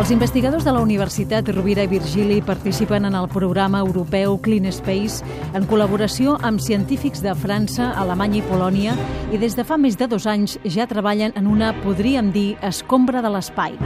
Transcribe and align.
Els 0.00 0.08
investigadors 0.14 0.64
de 0.64 0.72
la 0.72 0.80
Universitat 0.80 1.44
Rovira 1.52 1.82
i 1.84 1.88
Virgili 1.90 2.38
participen 2.40 3.04
en 3.04 3.12
el 3.18 3.26
programa 3.28 3.82
europeu 3.84 4.38
Clean 4.40 4.64
Space 4.72 5.20
en 5.52 5.66
col·laboració 5.68 6.38
amb 6.40 6.62
científics 6.64 7.20
de 7.20 7.34
França, 7.36 7.90
Alemanya 8.00 8.38
i 8.38 8.46
Polònia 8.48 8.94
i 9.28 9.36
des 9.42 9.58
de 9.58 9.66
fa 9.68 9.76
més 9.76 9.98
de 10.00 10.08
dos 10.08 10.24
anys 10.24 10.56
ja 10.64 10.86
treballen 10.88 11.36
en 11.36 11.50
una, 11.52 11.74
podríem 11.82 12.32
dir, 12.32 12.54
escombra 12.64 13.20
de 13.20 13.34
l'espai. 13.34 13.76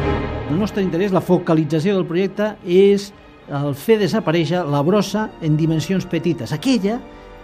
El 0.53 0.63
nostre 0.63 0.87
interès, 0.87 1.11
la 1.11 1.25
focalització 1.25 1.99
del 1.99 2.07
projecte, 2.07 2.53
és 2.63 3.11
el 3.51 3.75
fer 3.75 3.99
desaparèixer 4.05 4.63
la 4.71 4.85
brossa 4.87 5.27
en 5.43 5.59
dimensions 5.59 6.07
petites, 6.07 6.55
aquella 6.55 7.01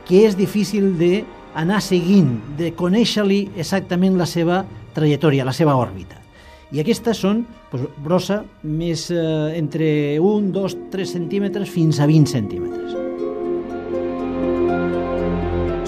que 0.07 0.23
és 0.29 0.39
difícil 0.39 0.93
d'anar 0.95 1.83
seguint, 1.83 2.37
de 2.55 2.71
conèixer-li 2.79 3.49
exactament 3.57 4.15
la 4.15 4.31
seva 4.31 4.63
trajectòria, 4.95 5.43
la 5.43 5.59
seva 5.59 5.75
òrbita. 5.75 6.20
I 6.71 6.79
aquestes 6.85 7.19
són 7.19 7.43
doncs, 7.73 7.89
brossa 7.99 8.43
més 8.63 9.09
eh, 9.11 9.21
entre 9.59 9.87
1, 10.23 10.51
2, 10.55 10.77
3 10.93 11.15
centímetres 11.19 11.71
fins 11.71 11.99
a 11.99 12.07
20 12.07 12.31
centímetres. 12.31 12.99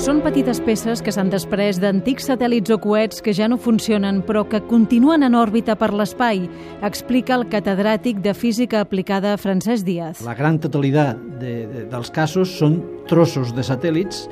Són 0.02 0.18
petites 0.24 0.58
peces 0.66 0.98
que 0.98 1.12
s'han 1.14 1.28
després 1.30 1.78
d'antics 1.78 2.26
satèl·lits 2.26 2.72
o 2.74 2.80
coets 2.82 3.22
que 3.22 3.30
ja 3.38 3.46
no 3.46 3.60
funcionen 3.62 4.18
però 4.26 4.42
que 4.50 4.58
continuen 4.66 5.22
en 5.22 5.36
òrbita 5.38 5.76
per 5.78 5.92
l'espai, 5.94 6.48
explica 6.82 7.36
el 7.38 7.46
catedràtic 7.52 8.18
de 8.24 8.34
Física 8.34 8.80
Aplicada 8.82 9.36
Francesc 9.38 9.86
Díaz. 9.86 10.24
La 10.26 10.34
gran 10.34 10.58
totalitat 10.58 11.22
de, 11.38 11.54
de, 11.70 11.84
dels 11.92 12.10
casos 12.10 12.56
són 12.58 12.80
trossos 13.06 13.54
de 13.54 13.62
satèl·lits 13.62 14.26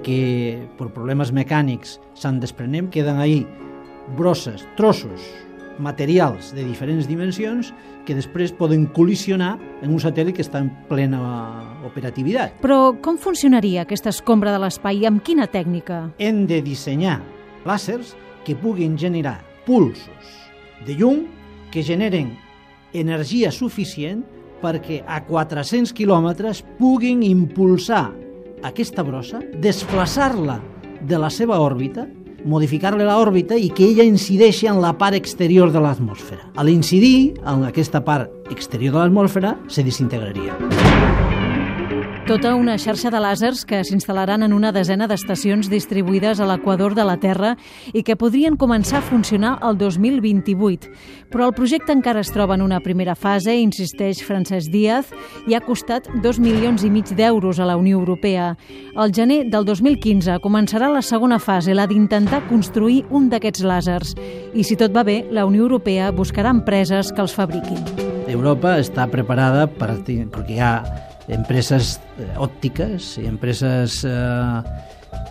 que 0.00 0.64
per 0.80 0.88
problemes 0.96 1.34
mecànics 1.36 1.98
s'han 2.16 2.40
desprenem, 2.40 2.88
queden 2.88 3.20
ahí 3.20 3.42
brosses, 4.16 4.64
trossos 4.80 5.28
materials 5.78 6.50
de 6.56 6.64
diferents 6.66 7.06
dimensions 7.08 7.72
que 8.06 8.16
després 8.16 8.52
poden 8.56 8.86
col·lisionar 8.96 9.54
en 9.80 9.92
un 9.94 10.00
satèl·lit 10.02 10.36
que 10.36 10.44
està 10.44 10.60
en 10.64 10.70
plena 10.88 11.20
operativitat. 11.86 12.58
Però 12.64 12.96
com 13.02 13.18
funcionaria 13.20 13.84
aquesta 13.84 14.12
escombra 14.12 14.52
de 14.54 14.60
l'espai? 14.64 15.04
Amb 15.06 15.22
quina 15.24 15.46
tècnica? 15.50 16.08
Hem 16.18 16.44
de 16.50 16.60
dissenyar 16.64 17.20
làsers 17.68 18.16
que 18.44 18.56
puguin 18.56 18.96
generar 18.98 19.38
pulsos 19.66 20.36
de 20.86 20.96
llum 20.96 21.26
que 21.70 21.84
generen 21.86 22.32
energia 22.92 23.52
suficient 23.52 24.24
perquè 24.60 25.00
a 25.06 25.22
400 25.24 25.92
quilòmetres 25.96 26.64
puguin 26.78 27.22
impulsar 27.24 28.10
aquesta 28.66 29.04
brossa, 29.06 29.40
desplaçar-la 29.62 30.58
de 31.00 31.18
la 31.20 31.30
seva 31.32 31.60
òrbita 31.62 32.04
modificar-li 32.44 33.04
l'òrbita 33.06 33.58
i 33.58 33.70
que 33.74 33.88
ella 33.90 34.06
incideixi 34.06 34.70
en 34.70 34.80
la 34.82 34.94
part 34.98 35.16
exterior 35.18 35.72
de 35.72 35.82
l'atmosfera. 35.82 36.50
A 36.56 36.64
l'incidir 36.64 37.34
en 37.44 37.66
aquesta 37.68 38.04
part 38.04 38.30
exterior 38.50 38.96
de 38.96 39.04
l'atmosfera, 39.04 39.56
se 39.68 39.84
desintegraria. 39.86 40.58
Tota 42.30 42.52
una 42.54 42.76
xarxa 42.78 43.10
de 43.10 43.18
làsers 43.18 43.64
que 43.66 43.80
s'instal·laran 43.82 44.44
en 44.46 44.52
una 44.54 44.70
desena 44.70 45.08
d'estacions 45.10 45.66
distribuïdes 45.66 46.38
a 46.38 46.46
l'equador 46.46 46.94
de 46.94 47.02
la 47.02 47.16
Terra 47.18 47.56
i 47.90 48.04
que 48.06 48.14
podrien 48.14 48.54
començar 48.54 49.00
a 49.00 49.02
funcionar 49.02 49.56
el 49.66 49.74
2028. 49.80 50.92
Però 51.32 51.48
el 51.48 51.56
projecte 51.56 51.90
encara 51.90 52.22
es 52.22 52.30
troba 52.30 52.54
en 52.54 52.62
una 52.62 52.78
primera 52.84 53.16
fase, 53.18 53.56
insisteix 53.58 54.22
Francesc 54.22 54.70
Díaz, 54.70 55.10
i 55.50 55.58
ha 55.58 55.62
costat 55.66 56.06
2 56.22 56.38
milions 56.38 56.86
i 56.86 56.90
mig 56.94 57.10
d'euros 57.18 57.58
a 57.58 57.66
la 57.66 57.74
Unió 57.80 57.98
Europea. 57.98 58.54
Al 58.94 59.10
gener 59.10 59.42
del 59.50 59.66
2015 59.66 60.38
començarà 60.38 60.86
la 60.94 61.02
segona 61.02 61.40
fase, 61.42 61.74
la 61.74 61.88
d'intentar 61.90 62.44
construir 62.46 63.02
un 63.10 63.26
d'aquests 63.28 63.66
làsers. 63.66 64.14
I 64.54 64.62
si 64.62 64.78
tot 64.78 64.94
va 64.94 65.02
bé, 65.02 65.24
la 65.34 65.50
Unió 65.50 65.66
Europea 65.66 66.12
buscarà 66.14 66.54
empreses 66.54 67.10
que 67.10 67.26
els 67.26 67.34
fabriquin. 67.34 67.82
Europa 68.30 68.78
està 68.78 69.10
preparada 69.10 69.66
per, 69.66 69.96
perquè 70.06 70.54
hi 70.54 70.62
ha 70.62 70.74
empreses 71.28 71.98
eh, 72.18 72.30
òptiques 72.40 73.16
i 73.20 73.26
empreses 73.28 74.00
eh, 74.08 74.62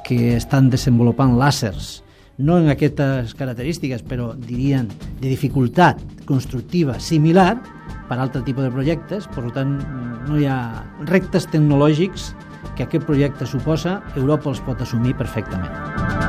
que 0.05 0.35
estan 0.35 0.69
desenvolupant 0.69 1.37
làsers. 1.39 1.99
No 2.39 2.57
en 2.59 2.69
aquestes 2.71 3.33
característiques, 3.35 4.03
però 4.07 4.31
dirien 4.33 4.87
de 5.19 5.27
dificultat 5.27 5.99
constructiva 6.29 6.99
similar 7.03 7.57
per 8.07 8.17
a 8.17 8.23
altre 8.23 8.41
tipus 8.47 8.63
de 8.65 8.71
projectes, 8.71 9.27
per 9.35 9.49
tant 9.55 9.75
no 10.29 10.39
hi 10.39 10.47
ha 10.47 10.59
reptes 11.09 11.49
tecnològics 11.51 12.31
que 12.77 12.87
aquest 12.87 13.05
projecte 13.05 13.47
suposa, 13.47 13.99
Europa 14.15 14.53
els 14.53 14.63
pot 14.65 14.81
assumir 14.87 15.17
perfectament. 15.19 16.28